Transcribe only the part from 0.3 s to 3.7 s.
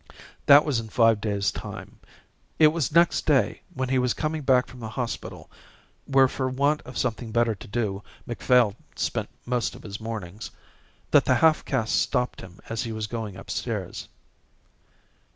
That was in five days' time. It was next day,